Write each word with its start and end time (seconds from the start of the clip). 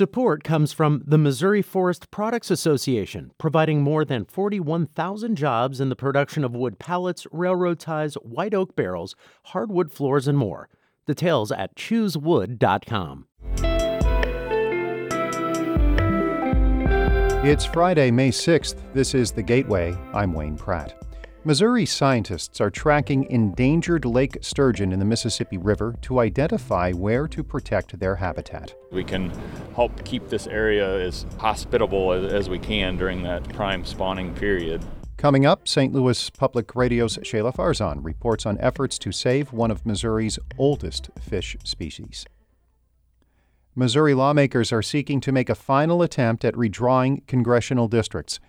Support 0.00 0.44
comes 0.44 0.72
from 0.72 1.02
the 1.04 1.18
Missouri 1.18 1.60
Forest 1.60 2.10
Products 2.10 2.50
Association, 2.50 3.32
providing 3.36 3.82
more 3.82 4.02
than 4.02 4.24
41,000 4.24 5.36
jobs 5.36 5.78
in 5.78 5.90
the 5.90 5.94
production 5.94 6.42
of 6.42 6.56
wood 6.56 6.78
pallets, 6.78 7.26
railroad 7.30 7.78
ties, 7.78 8.14
white 8.14 8.54
oak 8.54 8.74
barrels, 8.74 9.14
hardwood 9.48 9.92
floors, 9.92 10.26
and 10.26 10.38
more. 10.38 10.70
Details 11.06 11.52
at 11.52 11.76
choosewood.com. 11.76 13.26
It's 17.44 17.66
Friday, 17.66 18.10
May 18.10 18.30
6th. 18.30 18.76
This 18.94 19.14
is 19.14 19.32
The 19.32 19.42
Gateway. 19.42 19.94
I'm 20.14 20.32
Wayne 20.32 20.56
Pratt. 20.56 21.09
Missouri 21.42 21.86
scientists 21.86 22.60
are 22.60 22.68
tracking 22.68 23.24
endangered 23.30 24.04
lake 24.04 24.36
sturgeon 24.42 24.92
in 24.92 24.98
the 24.98 25.06
Mississippi 25.06 25.56
River 25.56 25.94
to 26.02 26.18
identify 26.18 26.92
where 26.92 27.26
to 27.26 27.42
protect 27.42 27.98
their 27.98 28.16
habitat. 28.16 28.74
We 28.92 29.04
can 29.04 29.32
help 29.74 30.04
keep 30.04 30.28
this 30.28 30.46
area 30.46 31.00
as 31.00 31.24
hospitable 31.38 32.12
as, 32.12 32.30
as 32.30 32.50
we 32.50 32.58
can 32.58 32.98
during 32.98 33.22
that 33.22 33.48
prime 33.54 33.86
spawning 33.86 34.34
period. 34.34 34.84
Coming 35.16 35.46
up, 35.46 35.66
St. 35.66 35.94
Louis 35.94 36.28
Public 36.28 36.76
Radio's 36.76 37.16
Shahla 37.16 37.54
Farzan 37.54 38.04
reports 38.04 38.44
on 38.44 38.58
efforts 38.60 38.98
to 38.98 39.10
save 39.10 39.50
one 39.50 39.70
of 39.70 39.86
Missouri's 39.86 40.38
oldest 40.58 41.08
fish 41.18 41.56
species. 41.64 42.26
Missouri 43.74 44.12
lawmakers 44.12 44.72
are 44.72 44.82
seeking 44.82 45.22
to 45.22 45.32
make 45.32 45.48
a 45.48 45.54
final 45.54 46.02
attempt 46.02 46.44
at 46.44 46.52
redrawing 46.52 47.26
congressional 47.26 47.88
districts. 47.88 48.40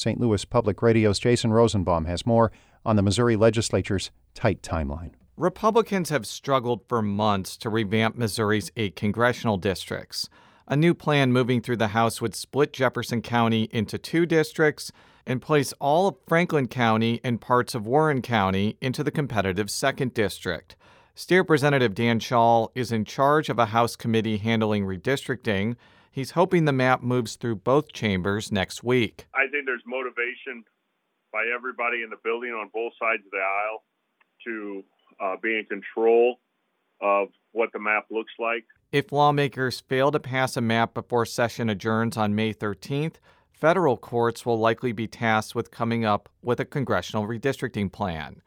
St. 0.00 0.18
Louis 0.18 0.46
Public 0.46 0.80
Radio's 0.80 1.18
Jason 1.18 1.52
Rosenbaum 1.52 2.06
has 2.06 2.24
more 2.24 2.50
on 2.86 2.96
the 2.96 3.02
Missouri 3.02 3.36
legislature's 3.36 4.10
tight 4.32 4.62
timeline. 4.62 5.10
Republicans 5.36 6.08
have 6.08 6.26
struggled 6.26 6.80
for 6.88 7.02
months 7.02 7.54
to 7.58 7.68
revamp 7.68 8.16
Missouri's 8.16 8.72
eight 8.78 8.96
congressional 8.96 9.58
districts. 9.58 10.30
A 10.66 10.74
new 10.74 10.94
plan 10.94 11.34
moving 11.34 11.60
through 11.60 11.76
the 11.76 11.88
House 11.88 12.18
would 12.22 12.34
split 12.34 12.72
Jefferson 12.72 13.20
County 13.20 13.64
into 13.72 13.98
two 13.98 14.24
districts 14.24 14.90
and 15.26 15.42
place 15.42 15.74
all 15.80 16.08
of 16.08 16.16
Franklin 16.26 16.66
County 16.66 17.20
and 17.22 17.38
parts 17.38 17.74
of 17.74 17.86
Warren 17.86 18.22
County 18.22 18.78
into 18.80 19.04
the 19.04 19.10
competitive 19.10 19.70
second 19.70 20.14
district. 20.14 20.76
State 21.14 21.40
Representative 21.40 21.94
Dan 21.94 22.20
Shaul 22.20 22.68
is 22.74 22.90
in 22.90 23.04
charge 23.04 23.50
of 23.50 23.58
a 23.58 23.66
House 23.66 23.96
committee 23.96 24.38
handling 24.38 24.86
redistricting. 24.86 25.76
He's 26.10 26.32
hoping 26.32 26.64
the 26.64 26.72
map 26.72 27.02
moves 27.02 27.36
through 27.36 27.56
both 27.56 27.92
chambers 27.92 28.50
next 28.50 28.82
week. 28.82 29.26
I 29.34 29.48
think 29.50 29.64
there's 29.66 29.82
motivation 29.86 30.64
by 31.32 31.44
everybody 31.54 32.02
in 32.02 32.10
the 32.10 32.16
building 32.24 32.50
on 32.50 32.68
both 32.74 32.92
sides 33.00 33.22
of 33.24 33.30
the 33.30 33.38
aisle 33.38 33.84
to 34.44 34.84
uh, 35.20 35.36
be 35.40 35.58
in 35.58 35.64
control 35.66 36.40
of 37.00 37.28
what 37.52 37.70
the 37.72 37.78
map 37.78 38.06
looks 38.10 38.32
like. 38.40 38.64
If 38.90 39.12
lawmakers 39.12 39.80
fail 39.80 40.10
to 40.10 40.18
pass 40.18 40.56
a 40.56 40.60
map 40.60 40.94
before 40.94 41.24
session 41.24 41.70
adjourns 41.70 42.16
on 42.16 42.34
May 42.34 42.52
13th, 42.52 43.14
federal 43.52 43.96
courts 43.96 44.44
will 44.44 44.58
likely 44.58 44.90
be 44.90 45.06
tasked 45.06 45.54
with 45.54 45.70
coming 45.70 46.04
up 46.04 46.28
with 46.42 46.58
a 46.58 46.64
congressional 46.64 47.28
redistricting 47.28 47.92
plan. 47.92 48.42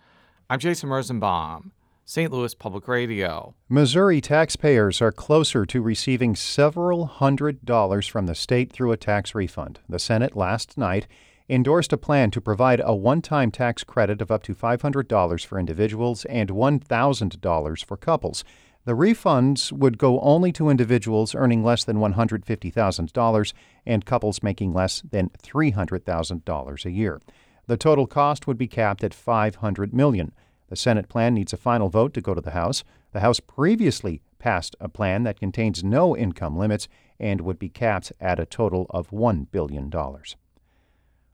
I'm 0.49 0.59
Jason 0.59 0.89
Rosenbaum. 0.89 1.71
St. 2.05 2.29
Louis 2.33 2.53
Public 2.53 2.89
Radio. 2.89 3.55
Missouri 3.69 4.19
taxpayers 4.19 5.01
are 5.01 5.11
closer 5.13 5.65
to 5.65 5.81
receiving 5.81 6.35
several 6.35 7.05
hundred 7.05 7.63
dollars 7.63 8.07
from 8.07 8.25
the 8.25 8.35
state 8.35 8.73
through 8.73 8.91
a 8.91 8.97
tax 8.97 9.33
refund. 9.33 9.79
The 9.87 9.99
Senate 9.99 10.35
last 10.35 10.77
night 10.77 11.07
endorsed 11.47 11.93
a 11.93 11.97
plan 11.97 12.29
to 12.31 12.41
provide 12.41 12.81
a 12.83 12.93
one 12.93 13.21
time 13.21 13.51
tax 13.51 13.85
credit 13.85 14.21
of 14.21 14.31
up 14.31 14.43
to 14.43 14.53
$500 14.53 15.45
for 15.45 15.57
individuals 15.57 16.25
and 16.25 16.49
$1,000 16.49 17.85
for 17.85 17.95
couples. 17.95 18.43
The 18.83 18.93
refunds 18.93 19.71
would 19.71 19.97
go 19.97 20.19
only 20.19 20.51
to 20.53 20.67
individuals 20.67 21.33
earning 21.33 21.63
less 21.63 21.85
than 21.85 21.99
$150,000 21.99 23.53
and 23.85 24.05
couples 24.05 24.43
making 24.43 24.73
less 24.73 25.01
than 25.09 25.29
$300,000 25.41 26.85
a 26.85 26.91
year. 26.91 27.21
The 27.67 27.77
total 27.77 28.07
cost 28.07 28.45
would 28.45 28.57
be 28.57 28.67
capped 28.67 29.05
at 29.05 29.13
$500 29.13 29.93
million. 29.93 30.33
The 30.73 30.77
Senate 30.77 31.07
plan 31.07 31.35
needs 31.35 31.53
a 31.53 31.57
final 31.57 31.87
vote 31.87 32.15
to 32.15 32.21
go 32.21 32.33
to 32.33 32.41
the 32.41 32.49
House. 32.49 32.83
The 33.11 33.19
House 33.19 33.39
previously 33.39 34.23
passed 34.39 34.75
a 34.79 34.89
plan 34.89 35.21
that 35.21 35.39
contains 35.39 35.83
no 35.83 36.17
income 36.17 36.57
limits 36.57 36.87
and 37.19 37.41
would 37.41 37.59
be 37.59 37.69
capped 37.69 38.11
at 38.19 38.39
a 38.39 38.47
total 38.47 38.87
of 38.89 39.11
$1 39.11 39.51
billion. 39.51 39.93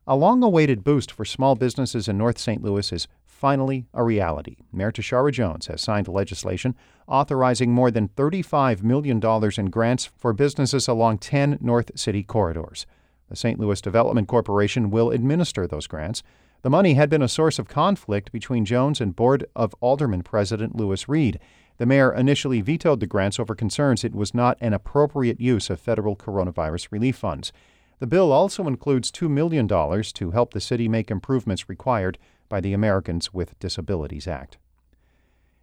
A 0.06 0.16
long 0.18 0.44
awaited 0.44 0.84
boost 0.84 1.10
for 1.10 1.24
small 1.24 1.56
businesses 1.56 2.10
in 2.10 2.18
North 2.18 2.38
St. 2.38 2.62
Louis 2.62 2.92
is 2.92 3.08
finally 3.24 3.86
a 3.94 4.04
reality. 4.04 4.58
Mayor 4.74 4.92
Tishaura 4.92 5.32
Jones 5.32 5.68
has 5.68 5.80
signed 5.80 6.10
legislation 6.10 6.76
authorizing 7.08 7.72
more 7.72 7.92
than 7.92 8.10
$35 8.10 8.84
million 8.84 9.22
in 9.58 9.70
grants 9.70 10.10
for 10.18 10.34
businesses 10.34 10.90
along 10.90 11.20
10 11.20 11.60
North 11.62 11.98
City 11.98 12.24
corridors. 12.24 12.86
The 13.30 13.38
St. 13.38 13.58
Louis 13.58 13.80
Development 13.80 14.28
Corporation 14.28 14.92
will 14.92 15.12
administer 15.12 15.66
those 15.66 15.88
grants. 15.88 16.24
The 16.62 16.70
money 16.70 16.96
had 16.96 17.09
been 17.09 17.22
a 17.22 17.30
source 17.30 17.58
of 17.58 17.70
conflict 17.70 18.34
between 18.34 18.66
Jones 18.66 19.00
and 19.00 19.16
Board 19.16 19.46
of 19.56 19.74
Alderman 19.80 20.24
President 20.24 20.75
Lewis 20.75 21.08
Reed. 21.08 21.40
The 21.78 21.86
mayor 21.86 22.14
initially 22.14 22.59
vetoed 22.59 23.00
the 23.00 23.08
grants 23.08 23.40
over 23.40 23.56
concerns 23.56 24.03
it 24.03 24.14
was 24.14 24.34
not 24.34 24.58
an 24.59 24.74
appropriate 24.74 25.40
use 25.40 25.70
of 25.70 25.80
federal 25.80 26.18
coronavirus 26.18 26.92
relief 26.92 27.16
funds. 27.16 27.53
The 28.00 28.08
bill 28.08 28.34
also 28.34 28.68
includes 28.68 29.09
$2 29.09 29.30
million 29.30 29.68
to 29.70 30.31
help 30.31 30.53
the 30.53 30.59
city 30.59 30.90
make 30.90 31.09
improvements 31.09 31.70
required 31.70 32.18
by 32.50 32.59
the 32.59 32.74
Americans 32.74 33.34
with 33.34 33.58
Disabilities 33.59 34.28
Act. 34.28 34.58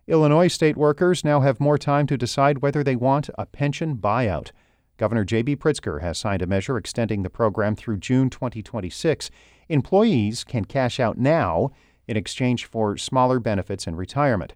Illinois 0.07 0.49
state 0.49 0.79
workers 0.79 1.25
now 1.25 1.41
have 1.41 1.61
more 1.61 1.77
time 1.77 2.07
to 2.07 2.17
decide 2.17 2.63
whether 2.63 2.83
they 2.83 2.97
want 2.97 3.29
a 3.37 3.45
pension 3.45 3.97
buyout. 3.97 4.51
Governor 4.97 5.25
J.B. 5.25 5.57
Pritzker 5.57 6.01
has 6.01 6.19
signed 6.19 6.43
a 6.43 6.47
measure 6.47 6.77
extending 6.77 7.23
the 7.23 7.31
program 7.31 7.77
through 7.77 7.99
June 7.99 8.31
2026. 8.31 9.31
Employees 9.69 10.45
can 10.45 10.65
cash 10.65 10.99
out 10.99 11.19
now 11.19 11.71
in 12.07 12.17
exchange 12.17 12.65
for 12.65 12.97
smaller 12.97 13.39
benefits 13.39 13.87
in 13.87 13.97
retirement. 13.97 14.55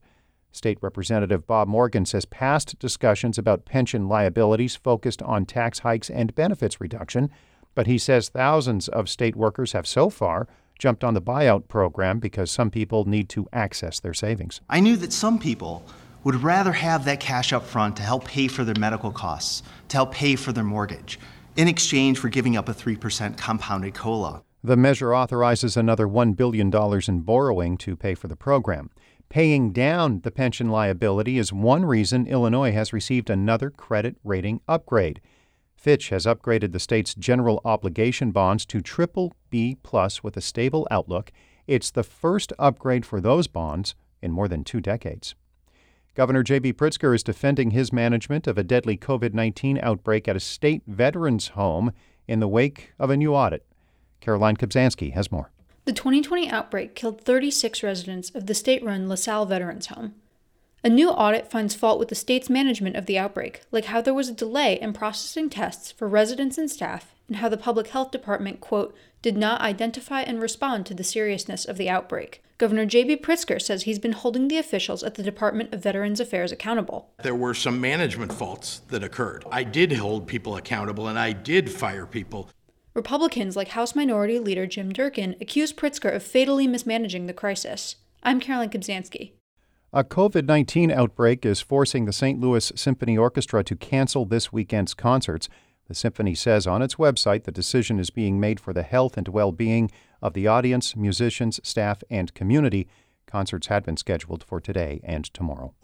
State 0.52 0.78
Representative 0.80 1.46
Bob 1.46 1.68
Morgan 1.68 2.04
says 2.06 2.24
past 2.24 2.78
discussions 2.78 3.38
about 3.38 3.64
pension 3.64 4.08
liabilities 4.08 4.76
focused 4.76 5.22
on 5.22 5.46
tax 5.46 5.80
hikes 5.80 6.10
and 6.10 6.34
benefits 6.34 6.80
reduction, 6.80 7.30
but 7.74 7.86
he 7.86 7.98
says 7.98 8.28
thousands 8.28 8.88
of 8.88 9.08
state 9.08 9.36
workers 9.36 9.72
have 9.72 9.86
so 9.86 10.10
far 10.10 10.48
jumped 10.78 11.04
on 11.04 11.14
the 11.14 11.22
buyout 11.22 11.68
program 11.68 12.18
because 12.18 12.50
some 12.50 12.70
people 12.70 13.04
need 13.04 13.28
to 13.28 13.46
access 13.52 14.00
their 14.00 14.14
savings. 14.14 14.60
I 14.68 14.80
knew 14.80 14.96
that 14.96 15.12
some 15.12 15.38
people 15.38 15.84
would 16.24 16.42
rather 16.42 16.72
have 16.72 17.04
that 17.04 17.20
cash 17.20 17.52
up 17.52 17.64
front 17.64 17.96
to 17.96 18.02
help 18.02 18.24
pay 18.24 18.48
for 18.48 18.64
their 18.64 18.74
medical 18.78 19.10
costs, 19.10 19.62
to 19.88 19.96
help 19.96 20.12
pay 20.12 20.36
for 20.36 20.52
their 20.52 20.64
mortgage, 20.64 21.18
in 21.56 21.68
exchange 21.68 22.18
for 22.18 22.28
giving 22.28 22.56
up 22.56 22.68
a 22.68 22.74
3% 22.74 23.36
compounded 23.36 23.94
COLA. 23.94 24.42
The 24.62 24.76
measure 24.76 25.14
authorizes 25.14 25.76
another 25.76 26.06
$1 26.06 26.36
billion 26.36 26.70
in 27.08 27.20
borrowing 27.22 27.78
to 27.78 27.96
pay 27.96 28.14
for 28.14 28.28
the 28.28 28.36
program. 28.36 28.90
Paying 29.30 29.72
down 29.72 30.20
the 30.20 30.30
pension 30.30 30.68
liability 30.68 31.38
is 31.38 31.52
one 31.52 31.84
reason 31.86 32.26
Illinois 32.26 32.72
has 32.72 32.92
received 32.92 33.30
another 33.30 33.70
credit 33.70 34.16
rating 34.22 34.60
upgrade. 34.68 35.20
Fitch 35.74 36.10
has 36.10 36.26
upgraded 36.26 36.72
the 36.72 36.78
state's 36.78 37.14
general 37.14 37.62
obligation 37.64 38.32
bonds 38.32 38.66
to 38.66 38.82
triple 38.82 39.32
B 39.48 39.78
plus 39.82 40.22
with 40.22 40.36
a 40.36 40.42
stable 40.42 40.86
outlook. 40.90 41.32
It's 41.66 41.90
the 41.90 42.02
first 42.02 42.52
upgrade 42.58 43.06
for 43.06 43.18
those 43.18 43.46
bonds 43.46 43.94
in 44.20 44.30
more 44.30 44.48
than 44.48 44.62
two 44.62 44.80
decades. 44.80 45.34
Governor 46.14 46.42
J.B. 46.42 46.72
Pritzker 46.72 47.14
is 47.14 47.22
defending 47.22 47.70
his 47.70 47.92
management 47.92 48.48
of 48.48 48.58
a 48.58 48.64
deadly 48.64 48.96
COVID 48.96 49.32
19 49.32 49.78
outbreak 49.80 50.26
at 50.26 50.34
a 50.34 50.40
state 50.40 50.82
veterans 50.86 51.48
home 51.48 51.92
in 52.26 52.40
the 52.40 52.48
wake 52.48 52.92
of 52.98 53.10
a 53.10 53.16
new 53.16 53.34
audit. 53.34 53.64
Caroline 54.20 54.56
Kubzansky 54.56 55.12
has 55.12 55.30
more. 55.30 55.50
The 55.84 55.92
2020 55.92 56.50
outbreak 56.50 56.94
killed 56.94 57.20
36 57.20 57.82
residents 57.82 58.30
of 58.30 58.46
the 58.46 58.54
state 58.54 58.84
run 58.84 59.08
LaSalle 59.08 59.46
Veterans 59.46 59.86
Home. 59.86 60.14
A 60.82 60.88
new 60.88 61.10
audit 61.10 61.50
finds 61.50 61.74
fault 61.74 61.98
with 61.98 62.08
the 62.08 62.14
state's 62.14 62.48
management 62.48 62.96
of 62.96 63.04
the 63.04 63.18
outbreak, 63.18 63.60
like 63.70 63.86
how 63.86 64.00
there 64.00 64.14
was 64.14 64.30
a 64.30 64.34
delay 64.34 64.80
in 64.80 64.94
processing 64.94 65.50
tests 65.50 65.92
for 65.92 66.08
residents 66.08 66.56
and 66.56 66.70
staff, 66.70 67.14
and 67.28 67.36
how 67.36 67.50
the 67.50 67.58
public 67.58 67.88
health 67.88 68.10
department, 68.10 68.62
quote, 68.62 68.94
did 69.20 69.36
not 69.36 69.60
identify 69.60 70.22
and 70.22 70.40
respond 70.40 70.86
to 70.86 70.94
the 70.94 71.04
seriousness 71.04 71.66
of 71.66 71.76
the 71.76 71.90
outbreak. 71.90 72.42
Governor 72.56 72.86
J.B. 72.86 73.18
Pritzker 73.18 73.60
says 73.60 73.82
he's 73.82 73.98
been 73.98 74.12
holding 74.12 74.48
the 74.48 74.56
officials 74.56 75.02
at 75.02 75.16
the 75.16 75.22
Department 75.22 75.74
of 75.74 75.82
Veterans 75.82 76.18
Affairs 76.18 76.50
accountable. 76.50 77.10
There 77.22 77.34
were 77.34 77.54
some 77.54 77.78
management 77.78 78.32
faults 78.32 78.80
that 78.88 79.04
occurred. 79.04 79.44
I 79.52 79.64
did 79.64 79.92
hold 79.92 80.26
people 80.26 80.56
accountable 80.56 81.08
and 81.08 81.18
I 81.18 81.32
did 81.32 81.70
fire 81.70 82.06
people. 82.06 82.48
Republicans 82.94 83.54
like 83.54 83.68
House 83.68 83.94
Minority 83.94 84.38
Leader 84.38 84.66
Jim 84.66 84.92
Durkin 84.92 85.36
accused 85.42 85.76
Pritzker 85.76 86.14
of 86.14 86.22
fatally 86.22 86.66
mismanaging 86.66 87.26
the 87.26 87.34
crisis. 87.34 87.96
I'm 88.22 88.40
Caroline 88.40 88.70
Kubzansky. 88.70 89.32
A 89.92 90.04
COVID 90.04 90.46
19 90.46 90.92
outbreak 90.92 91.44
is 91.44 91.60
forcing 91.60 92.04
the 92.04 92.12
St. 92.12 92.38
Louis 92.38 92.70
Symphony 92.76 93.18
Orchestra 93.18 93.64
to 93.64 93.74
cancel 93.74 94.24
this 94.24 94.52
weekend's 94.52 94.94
concerts. 94.94 95.48
The 95.88 95.96
symphony 95.96 96.36
says 96.36 96.64
on 96.64 96.80
its 96.80 96.94
website 96.94 97.42
the 97.42 97.50
decision 97.50 97.98
is 97.98 98.10
being 98.10 98.38
made 98.38 98.60
for 98.60 98.72
the 98.72 98.84
health 98.84 99.16
and 99.16 99.26
well 99.26 99.50
being 99.50 99.90
of 100.22 100.32
the 100.32 100.46
audience, 100.46 100.94
musicians, 100.94 101.58
staff, 101.64 102.04
and 102.08 102.32
community. 102.34 102.86
Concerts 103.26 103.66
had 103.66 103.84
been 103.84 103.96
scheduled 103.96 104.44
for 104.44 104.60
today 104.60 105.00
and 105.02 105.24
tomorrow. 105.34 105.74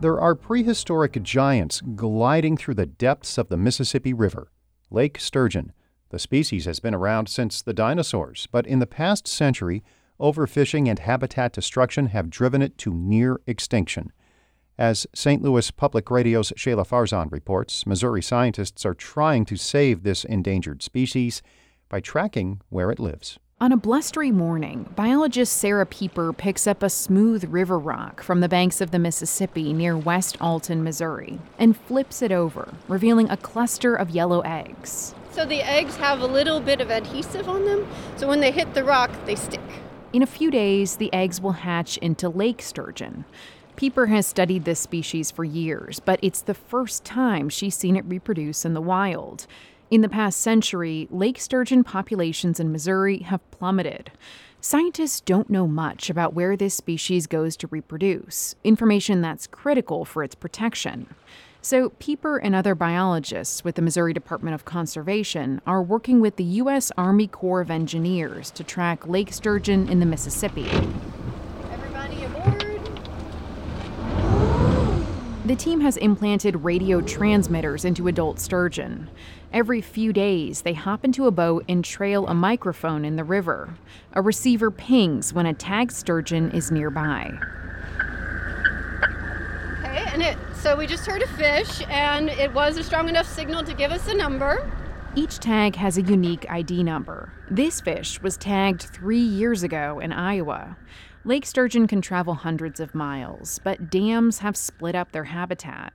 There 0.00 0.20
are 0.20 0.36
prehistoric 0.36 1.20
giants 1.24 1.80
gliding 1.80 2.56
through 2.56 2.74
the 2.74 2.86
depths 2.86 3.38
of 3.38 3.48
the 3.48 3.56
Mississippi 3.56 4.14
River. 4.14 4.52
Lake 4.88 5.18
sturgeon. 5.18 5.72
The 6.12 6.18
species 6.18 6.66
has 6.66 6.78
been 6.78 6.94
around 6.94 7.30
since 7.30 7.62
the 7.62 7.72
dinosaurs, 7.72 8.46
but 8.52 8.66
in 8.66 8.80
the 8.80 8.86
past 8.86 9.26
century, 9.26 9.82
overfishing 10.20 10.86
and 10.86 10.98
habitat 10.98 11.54
destruction 11.54 12.08
have 12.08 12.28
driven 12.28 12.60
it 12.60 12.76
to 12.78 12.92
near 12.92 13.40
extinction. 13.46 14.12
As 14.76 15.06
St. 15.14 15.40
Louis 15.40 15.70
Public 15.70 16.10
Radio's 16.10 16.52
Shahla 16.52 16.86
Farzan 16.86 17.32
reports, 17.32 17.86
Missouri 17.86 18.20
scientists 18.20 18.84
are 18.84 18.92
trying 18.92 19.46
to 19.46 19.56
save 19.56 20.02
this 20.02 20.24
endangered 20.24 20.82
species 20.82 21.40
by 21.88 22.00
tracking 22.00 22.60
where 22.68 22.90
it 22.90 23.00
lives. 23.00 23.38
On 23.58 23.72
a 23.72 23.76
blustery 23.78 24.30
morning, 24.30 24.92
biologist 24.94 25.56
Sarah 25.56 25.86
Pieper 25.86 26.34
picks 26.34 26.66
up 26.66 26.82
a 26.82 26.90
smooth 26.90 27.44
river 27.44 27.78
rock 27.78 28.22
from 28.22 28.40
the 28.40 28.50
banks 28.50 28.82
of 28.82 28.90
the 28.90 28.98
Mississippi 28.98 29.72
near 29.72 29.96
West 29.96 30.36
Alton, 30.42 30.84
Missouri, 30.84 31.38
and 31.58 31.74
flips 31.74 32.20
it 32.20 32.32
over, 32.32 32.74
revealing 32.86 33.30
a 33.30 33.36
cluster 33.38 33.94
of 33.94 34.10
yellow 34.10 34.40
eggs. 34.40 35.14
So 35.32 35.46
the 35.46 35.62
eggs 35.62 35.96
have 35.96 36.20
a 36.20 36.26
little 36.26 36.60
bit 36.60 36.82
of 36.82 36.90
adhesive 36.90 37.48
on 37.48 37.64
them, 37.64 37.88
so 38.16 38.28
when 38.28 38.40
they 38.40 38.50
hit 38.50 38.74
the 38.74 38.84
rock, 38.84 39.10
they 39.24 39.34
stick. 39.34 39.60
In 40.12 40.22
a 40.22 40.26
few 40.26 40.50
days, 40.50 40.96
the 40.96 41.12
eggs 41.12 41.40
will 41.40 41.52
hatch 41.52 41.96
into 41.96 42.28
lake 42.28 42.60
sturgeon. 42.60 43.24
Pieper 43.74 44.06
has 44.06 44.26
studied 44.26 44.66
this 44.66 44.80
species 44.80 45.30
for 45.30 45.42
years, 45.42 46.00
but 46.00 46.20
it's 46.22 46.42
the 46.42 46.52
first 46.52 47.04
time 47.06 47.48
she's 47.48 47.74
seen 47.74 47.96
it 47.96 48.04
reproduce 48.04 48.66
in 48.66 48.74
the 48.74 48.82
wild. 48.82 49.46
In 49.90 50.02
the 50.02 50.08
past 50.08 50.38
century, 50.38 51.08
lake 51.10 51.40
sturgeon 51.40 51.82
populations 51.82 52.60
in 52.60 52.70
Missouri 52.70 53.20
have 53.20 53.50
plummeted. 53.50 54.12
Scientists 54.60 55.20
don't 55.22 55.48
know 55.50 55.66
much 55.66 56.10
about 56.10 56.34
where 56.34 56.56
this 56.56 56.74
species 56.74 57.26
goes 57.26 57.56
to 57.56 57.66
reproduce, 57.68 58.54
information 58.64 59.22
that's 59.22 59.46
critical 59.46 60.04
for 60.04 60.22
its 60.22 60.34
protection. 60.34 61.14
So, 61.64 61.90
Pieper 61.90 62.38
and 62.38 62.56
other 62.56 62.74
biologists 62.74 63.62
with 63.62 63.76
the 63.76 63.82
Missouri 63.82 64.12
Department 64.12 64.52
of 64.52 64.64
Conservation 64.64 65.60
are 65.64 65.80
working 65.80 66.20
with 66.20 66.34
the 66.34 66.42
U.S. 66.42 66.90
Army 66.98 67.28
Corps 67.28 67.60
of 67.60 67.70
Engineers 67.70 68.50
to 68.50 68.64
track 68.64 69.06
lake 69.06 69.32
sturgeon 69.32 69.88
in 69.88 70.00
the 70.00 70.06
Mississippi. 70.06 70.68
Everybody 71.70 72.24
aboard. 72.24 72.66
The 75.44 75.54
team 75.54 75.80
has 75.82 75.96
implanted 75.98 76.64
radio 76.64 77.00
transmitters 77.00 77.84
into 77.84 78.08
adult 78.08 78.40
sturgeon. 78.40 79.08
Every 79.52 79.80
few 79.80 80.12
days, 80.12 80.62
they 80.62 80.74
hop 80.74 81.04
into 81.04 81.26
a 81.26 81.30
boat 81.30 81.64
and 81.68 81.84
trail 81.84 82.26
a 82.26 82.34
microphone 82.34 83.04
in 83.04 83.14
the 83.14 83.22
river. 83.22 83.72
A 84.14 84.20
receiver 84.20 84.72
pings 84.72 85.32
when 85.32 85.46
a 85.46 85.54
tagged 85.54 85.92
sturgeon 85.92 86.50
is 86.50 86.72
nearby. 86.72 87.38
Okay, 89.84 90.04
and 90.12 90.22
it 90.22 90.36
so 90.62 90.76
we 90.76 90.86
just 90.86 91.04
heard 91.04 91.22
a 91.22 91.26
fish 91.26 91.82
and 91.88 92.28
it 92.28 92.54
was 92.54 92.76
a 92.76 92.84
strong 92.84 93.08
enough 93.08 93.26
signal 93.26 93.64
to 93.64 93.74
give 93.74 93.90
us 93.90 94.06
a 94.06 94.14
number. 94.14 94.70
Each 95.16 95.40
tag 95.40 95.74
has 95.74 95.98
a 95.98 96.02
unique 96.02 96.46
ID 96.48 96.84
number. 96.84 97.32
This 97.50 97.80
fish 97.80 98.22
was 98.22 98.36
tagged 98.36 98.82
three 98.82 99.18
years 99.18 99.64
ago 99.64 99.98
in 99.98 100.12
Iowa. 100.12 100.76
Lake 101.24 101.46
sturgeon 101.46 101.88
can 101.88 102.00
travel 102.00 102.34
hundreds 102.34 102.78
of 102.78 102.94
miles, 102.94 103.58
but 103.64 103.90
dams 103.90 104.38
have 104.38 104.56
split 104.56 104.94
up 104.94 105.10
their 105.10 105.24
habitat. 105.24 105.94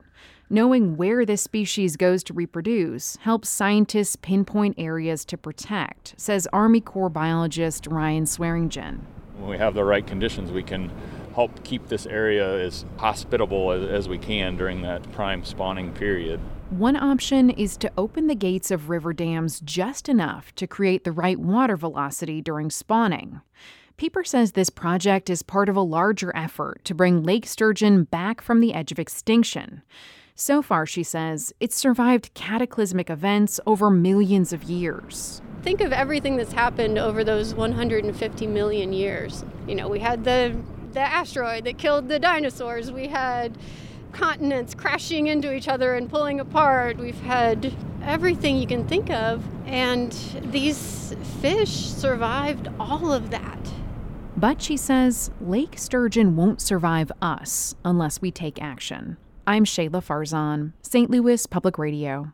Knowing 0.50 0.98
where 0.98 1.26
this 1.26 1.42
species 1.42 1.96
goes 1.96 2.22
to 2.26 2.34
reproduce 2.34 3.16
helps 3.22 3.48
scientists 3.48 4.18
pinpoint 4.18 4.76
areas 4.78 5.24
to 5.24 5.38
protect, 5.38 6.14
says 6.18 6.46
Army 6.52 6.82
Corps 6.82 7.10
biologist 7.10 7.88
Ryan 7.88 8.26
Swearingen. 8.26 9.00
When 9.38 9.50
we 9.50 9.58
have 9.60 9.76
the 9.76 9.86
right 9.86 10.06
conditions, 10.06 10.52
we 10.52 10.64
can 10.64 10.92
help 11.38 11.64
keep 11.64 11.88
this 11.88 12.08
area 12.08 12.66
as 12.66 12.84
hospitable 12.98 13.72
as, 13.72 13.88
as 13.88 14.10
we 14.10 14.18
can 14.18 14.58
during 14.58 14.82
that 14.82 15.04
prime 15.12 15.46
spawning 15.46 15.94
period. 15.94 16.40
One 16.72 16.96
option 16.96 17.52
is 17.52 17.78
to 17.78 17.92
open 17.96 18.26
the 18.26 18.34
gates 18.34 18.72
of 18.72 18.90
river 18.90 19.14
dams 19.14 19.60
just 19.60 20.10
enough 20.10 20.56
to 20.56 20.66
create 20.66 21.04
the 21.04 21.12
right 21.12 21.40
water 21.40 21.78
velocity 21.78 22.42
during 22.42 22.72
spawning. 22.72 23.42
Pieper 23.98 24.24
says 24.24 24.54
this 24.54 24.72
project 24.72 25.30
is 25.30 25.44
part 25.44 25.70
of 25.70 25.76
a 25.76 25.82
larger 25.82 26.36
effort 26.36 26.84
to 26.86 26.96
bring 26.96 27.22
lake 27.22 27.46
sturgeon 27.46 28.06
back 28.06 28.42
from 28.42 28.60
the 28.60 28.74
edge 28.74 28.92
of 28.92 28.98
extinction. 28.98 29.84
So 30.34 30.64
far, 30.64 30.88
she 30.88 31.04
says, 31.04 31.54
it's 31.60 31.76
survived 31.76 32.34
cataclysmic 32.34 33.12
events 33.12 33.60
over 33.68 33.92
millions 33.92 34.54
of 34.54 34.64
years. 34.64 35.44
Think 35.62 35.82
of 35.82 35.94
everything 35.94 36.36
that's 36.36 36.54
happened 36.54 36.98
over 36.98 37.24
those 37.24 37.54
150 37.54 38.48
million 38.48 38.92
years. 38.92 39.46
You 39.68 39.76
know, 39.76 39.88
we 39.88 40.00
had 40.00 40.24
the 40.24 40.56
the 40.98 41.04
asteroid 41.04 41.64
that 41.66 41.78
killed 41.78 42.10
the 42.10 42.18
dinosaurs. 42.18 42.92
We 42.92 43.08
had 43.08 43.56
continents 44.14 44.74
crashing 44.74 45.28
into 45.28 45.54
each 45.54 45.68
other 45.68 45.94
and 45.94 46.10
pulling 46.10 46.40
apart. 46.40 46.98
We've 46.98 47.20
had 47.20 47.72
everything 48.04 48.58
you 48.58 48.66
can 48.66 48.88
think 48.88 49.12
of, 49.12 49.44
and 49.68 50.12
these 50.46 51.16
fish 51.40 51.70
survived 51.70 52.70
all 52.80 53.14
of 53.14 53.30
that. 53.30 53.60
But 54.36 54.60
she 54.60 54.76
says 54.76 55.30
Lake 55.40 55.78
Sturgeon 55.78 56.36
won't 56.36 56.62
survive 56.62 57.12
us 57.22 57.76
unless 57.86 58.20
we 58.20 58.32
take 58.32 58.60
action. 58.60 59.18
I'm 59.46 59.66
Shahla 59.66 60.04
Farzan, 60.04 60.74
St. 60.82 61.12
Louis 61.12 61.46
Public 61.46 61.78
Radio. 61.78 62.34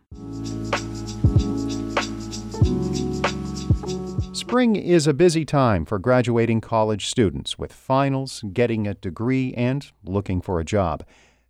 Spring 4.54 4.76
is 4.76 5.08
a 5.08 5.16
busy 5.16 5.46
time 5.46 5.84
for 5.84 5.98
graduating 5.98 6.62
college 6.62 7.08
students 7.08 7.58
with 7.58 7.74
finals, 7.74 8.44
getting 8.54 8.86
a 8.86 8.94
degree, 8.94 9.52
and 9.56 9.92
looking 10.06 10.42
for 10.42 10.60
a 10.60 10.64
job. 10.64 11.04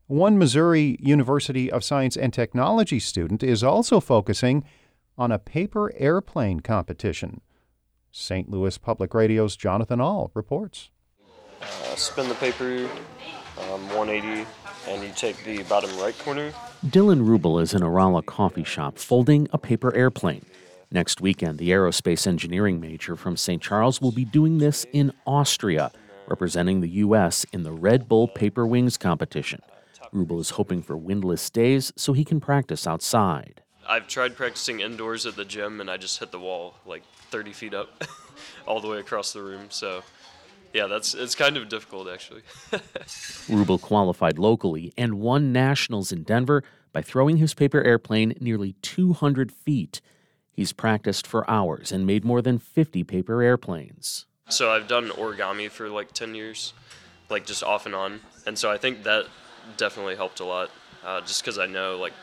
One 0.08 0.38
Missouri 0.38 0.96
University 1.02 1.70
of 1.70 1.84
Science 1.84 2.16
and 2.16 2.32
Technology 2.32 3.02
student 3.02 3.44
is 3.44 3.62
also 3.62 4.00
focusing 4.00 4.64
on 5.18 5.34
a 5.34 5.38
paper 5.38 5.92
airplane 5.98 6.62
competition. 6.62 7.42
St. 8.10 8.50
Louis 8.50 8.78
Public 8.78 9.14
Radio's 9.14 9.58
Jonathan 9.58 10.00
Ahl 10.00 10.32
reports. 10.34 10.90
Uh, 11.62 11.96
spin 11.98 12.30
the 12.30 12.36
paper 12.36 12.88
um, 13.74 13.86
180 13.90 14.48
and 14.88 15.04
you 15.04 15.12
take 15.14 15.44
the 15.44 15.62
bottom 15.64 15.94
right 16.00 16.18
corner. 16.20 16.54
Dylan 16.86 17.28
Rubel 17.28 17.62
is 17.62 17.74
in 17.74 17.84
a 17.84 17.90
Rolla 17.90 18.22
coffee 18.22 18.64
shop 18.64 18.98
folding 18.98 19.50
a 19.52 19.58
paper 19.58 19.94
airplane. 19.94 20.46
Next 20.94 21.22
weekend, 21.22 21.58
the 21.58 21.72
aerospace 21.72 22.28
engineering 22.28 22.80
major 22.80 23.16
from 23.16 23.36
St. 23.36 23.60
Charles 23.60 24.00
will 24.00 24.12
be 24.12 24.26
doing 24.26 24.60
this 24.60 24.86
in 24.94 25.12
Austria, 25.26 25.92
representing 26.28 26.82
the 26.82 26.90
U.S. 26.90 27.48
in 27.52 27.64
the 27.64 27.72
Red 27.72 28.08
Bull 28.08 28.28
Paper 28.28 28.68
Wings 28.68 28.96
competition. 28.96 29.64
Rubel 30.14 30.40
is 30.40 30.52
hoping 30.52 30.84
for 30.84 30.96
windless 30.96 31.50
days 31.50 31.92
so 31.96 32.14
he 32.14 32.24
can 32.24 32.40
practice 32.40 32.86
outside. 32.86 33.64
I've 33.88 34.08
tried 34.08 34.38
practicing 34.38 34.82
indoors 34.82 35.26
at 35.26 35.36
the 35.36 35.46
gym 35.46 35.82
and 35.82 35.90
I 35.90 35.98
just 35.98 36.20
hit 36.20 36.32
the 36.32 36.40
wall 36.40 36.76
like 36.86 37.02
30 37.32 37.54
feet 37.54 37.74
up 37.74 38.04
all 38.68 38.80
the 38.80 38.88
way 38.88 39.00
across 39.00 39.34
the 39.34 39.42
room. 39.42 39.66
So 39.70 40.04
yeah, 40.74 40.86
that's 40.86 41.16
it's 41.16 41.34
kind 41.34 41.58
of 41.58 41.70
difficult 41.70 42.08
actually. 42.08 42.44
Rubel 42.72 43.82
qualified 43.82 44.38
locally 44.38 44.94
and 44.96 45.16
won 45.16 45.52
nationals 45.52 46.12
in 46.12 46.22
Denver 46.22 46.64
by 46.92 47.02
throwing 47.02 47.38
his 47.38 47.56
paper 47.56 47.82
airplane 47.82 48.36
nearly 48.40 48.74
200 48.84 49.52
feet. 49.52 50.00
He's 50.54 50.72
practiced 50.72 51.28
for 51.28 51.50
hours 51.50 51.92
and 51.92 52.06
made 52.06 52.24
more 52.24 52.42
than 52.42 52.60
50 52.60 53.04
paper 53.04 53.42
airplanes. 53.42 54.26
So 54.50 54.72
I've 54.72 54.88
done 54.88 55.10
origami 55.10 55.70
for 55.70 55.90
like 55.90 56.12
10 56.12 56.36
years, 56.36 56.74
like 57.30 57.46
just 57.46 57.64
off 57.64 57.86
and 57.86 57.96
on, 57.96 58.22
and 58.46 58.58
so 58.58 58.70
I 58.72 58.78
think 58.78 59.04
that 59.04 59.26
definitely 59.78 60.16
helped 60.16 60.40
a 60.40 60.46
lot, 60.46 60.70
uh, 61.04 61.22
just 61.22 61.42
because 61.42 61.58
I 61.58 61.66
know 61.66 61.98
like 61.98 62.14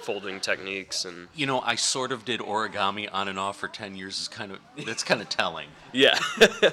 folding 0.00 0.40
techniques 0.40 1.04
and 1.04 1.28
you 1.32 1.46
know 1.46 1.60
i 1.60 1.76
sort 1.76 2.10
of 2.10 2.24
did 2.24 2.40
origami 2.40 3.08
on 3.12 3.28
and 3.28 3.38
off 3.38 3.56
for 3.56 3.68
10 3.68 3.94
years 3.94 4.18
is 4.18 4.26
kind 4.26 4.50
of 4.50 4.58
that's 4.84 5.04
kind 5.04 5.20
of 5.20 5.28
telling 5.28 5.68
yeah 5.92 6.18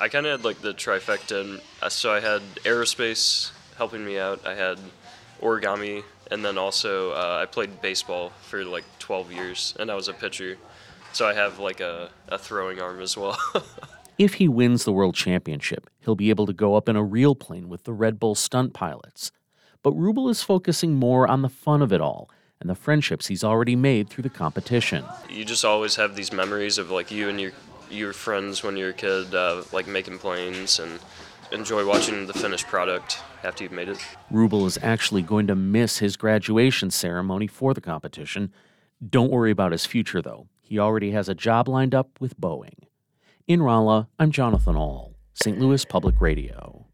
I 0.00 0.08
kind 0.08 0.24
of 0.24 0.40
had 0.40 0.44
like 0.46 0.62
the 0.62 0.72
trifecta. 0.72 1.42
And, 1.42 1.60
uh, 1.82 1.90
so 1.90 2.10
I 2.10 2.20
had 2.20 2.40
aerospace 2.64 3.50
helping 3.76 4.02
me 4.02 4.18
out. 4.18 4.46
I 4.46 4.54
had 4.54 4.78
origami, 5.42 6.02
and 6.30 6.44
then 6.44 6.58
also 6.58 7.12
uh, 7.12 7.38
I 7.42 7.46
played 7.46 7.80
baseball 7.80 8.32
for 8.42 8.64
like 8.64 8.84
12 8.98 9.32
years, 9.32 9.74
and 9.78 9.90
I 9.90 9.94
was 9.94 10.08
a 10.08 10.12
pitcher. 10.12 10.56
So 11.12 11.26
I 11.26 11.34
have 11.34 11.58
like 11.58 11.80
a, 11.80 12.10
a 12.28 12.38
throwing 12.38 12.80
arm 12.80 13.00
as 13.00 13.16
well. 13.16 13.38
if 14.18 14.34
he 14.34 14.48
wins 14.48 14.84
the 14.84 14.92
world 14.92 15.14
championship, 15.14 15.90
he'll 16.00 16.14
be 16.14 16.30
able 16.30 16.46
to 16.46 16.52
go 16.52 16.76
up 16.76 16.88
in 16.88 16.96
a 16.96 17.02
real 17.02 17.34
plane 17.34 17.68
with 17.68 17.84
the 17.84 17.92
Red 17.92 18.20
Bull 18.20 18.34
stunt 18.34 18.74
pilots. 18.74 19.32
But 19.82 19.94
Rubel 19.94 20.30
is 20.30 20.42
focusing 20.42 20.94
more 20.94 21.26
on 21.26 21.42
the 21.42 21.48
fun 21.48 21.82
of 21.82 21.92
it 21.92 22.00
all 22.00 22.30
and 22.60 22.68
the 22.68 22.74
friendships 22.74 23.26
he's 23.26 23.42
already 23.42 23.74
made 23.74 24.08
through 24.08 24.22
the 24.22 24.30
competition. 24.30 25.04
You 25.30 25.44
just 25.44 25.64
always 25.64 25.96
have 25.96 26.14
these 26.14 26.32
memories 26.32 26.78
of 26.78 26.90
like 26.90 27.10
you 27.10 27.28
and 27.28 27.40
your 27.40 27.52
your 27.90 28.12
friends 28.12 28.62
when 28.62 28.76
you 28.76 28.84
were 28.84 28.90
a 28.90 28.94
kid, 28.94 29.34
uh, 29.34 29.64
like 29.72 29.88
making 29.88 30.18
planes 30.18 30.78
and 30.78 31.00
enjoy 31.52 31.86
watching 31.86 32.26
the 32.26 32.32
finished 32.32 32.66
product 32.66 33.18
after 33.42 33.64
you've 33.64 33.72
made 33.72 33.88
it. 33.88 33.98
Rubel 34.32 34.66
is 34.66 34.78
actually 34.82 35.22
going 35.22 35.46
to 35.46 35.54
miss 35.54 35.98
his 35.98 36.16
graduation 36.16 36.90
ceremony 36.90 37.46
for 37.46 37.74
the 37.74 37.80
competition. 37.80 38.52
Don't 39.06 39.30
worry 39.30 39.50
about 39.50 39.72
his 39.72 39.86
future, 39.86 40.22
though. 40.22 40.46
He 40.60 40.78
already 40.78 41.10
has 41.10 41.28
a 41.28 41.34
job 41.34 41.68
lined 41.68 41.94
up 41.94 42.20
with 42.20 42.40
Boeing. 42.40 42.84
In 43.46 43.62
Rolla, 43.62 44.08
I'm 44.18 44.30
Jonathan 44.30 44.76
Ahl, 44.76 45.14
St. 45.34 45.58
Louis 45.58 45.84
Public 45.84 46.20
Radio. 46.20 46.86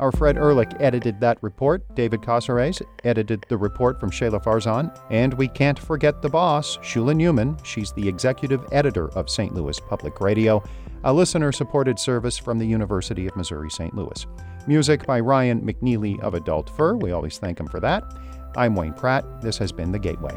Our 0.00 0.10
Fred 0.10 0.38
Ehrlich 0.38 0.72
edited 0.80 1.20
that 1.20 1.36
report. 1.42 1.94
David 1.94 2.22
Casares 2.22 2.80
edited 3.04 3.44
the 3.50 3.58
report 3.58 4.00
from 4.00 4.10
Shahla 4.10 4.42
Farzan. 4.42 4.98
And 5.10 5.34
we 5.34 5.46
can't 5.46 5.78
forget 5.78 6.22
the 6.22 6.28
boss, 6.30 6.78
Shula 6.78 7.14
Neuman. 7.14 7.62
She's 7.66 7.92
the 7.92 8.08
executive 8.08 8.64
editor 8.72 9.10
of 9.10 9.28
St. 9.28 9.54
Louis 9.54 9.78
Public 9.78 10.20
Radio, 10.22 10.62
a 11.04 11.12
listener 11.12 11.52
supported 11.52 11.98
service 11.98 12.38
from 12.38 12.58
the 12.58 12.66
University 12.66 13.26
of 13.26 13.36
Missouri 13.36 13.70
St. 13.70 13.94
Louis. 13.94 14.26
Music 14.66 15.04
by 15.06 15.20
Ryan 15.20 15.60
McNeely 15.60 16.18
of 16.20 16.32
Adult 16.32 16.70
Fur. 16.70 16.96
We 16.96 17.12
always 17.12 17.38
thank 17.38 17.60
him 17.60 17.66
for 17.66 17.80
that. 17.80 18.02
I'm 18.56 18.74
Wayne 18.74 18.94
Pratt. 18.94 19.42
This 19.42 19.58
has 19.58 19.70
been 19.70 19.92
The 19.92 19.98
Gateway. 19.98 20.36